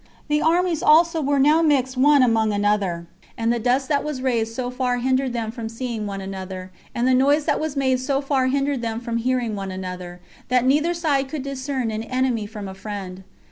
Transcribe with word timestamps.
The 0.29 0.41
armies 0.41 0.81
also 0.81 1.21
were 1.21 1.37
now 1.37 1.61
mixed 1.61 1.95
one 1.95 2.23
among 2.23 2.51
another, 2.51 3.05
and 3.37 3.53
the 3.53 3.59
dust 3.59 3.87
that 3.89 4.03
was 4.03 4.19
raised 4.19 4.55
so 4.55 4.71
far 4.71 4.97
hindered 4.97 5.31
them 5.31 5.51
from 5.51 5.69
seeing 5.69 6.07
one 6.07 6.21
another, 6.21 6.71
and 6.95 7.07
the 7.07 7.13
noise 7.13 7.45
that 7.45 7.59
was 7.59 7.75
made 7.77 7.99
so 7.99 8.19
far 8.19 8.47
hindered 8.47 8.81
them 8.81 8.99
from 8.99 9.17
hearing 9.17 9.55
one 9.55 9.69
another, 9.69 10.19
that 10.47 10.65
neither 10.65 10.95
side 10.95 11.29
could 11.29 11.43
discern 11.43 11.91
an 11.91 12.01
enemy 12.01 12.47
from 12.47 12.67
a 12.67 12.73
friend. 12.73 13.23